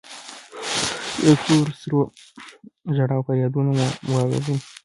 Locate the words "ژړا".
2.95-3.17